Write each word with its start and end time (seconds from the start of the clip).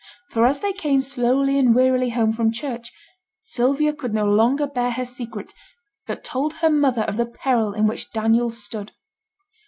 For 0.31 0.47
as 0.47 0.61
they 0.61 0.73
came 0.73 1.03
slowly 1.03 1.59
and 1.59 1.75
wearily 1.75 2.09
home 2.09 2.33
from 2.33 2.51
church, 2.51 2.91
Sylvia 3.41 3.93
could 3.93 4.15
no 4.15 4.25
longer 4.25 4.65
bear 4.65 4.89
her 4.89 5.05
secret, 5.05 5.53
but 6.07 6.23
told 6.23 6.53
her 6.53 6.71
mother 6.71 7.03
of 7.03 7.17
the 7.17 7.27
peril 7.27 7.73
in 7.75 7.85
which 7.85 8.11
Daniel 8.11 8.49
stood. 8.49 8.93